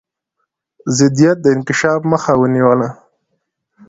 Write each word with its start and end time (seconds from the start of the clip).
ضدیت 0.97 1.37
د 1.41 1.45
انکشاف 1.55 1.99
مخه 2.11 2.33
ونیوله. 2.41 2.89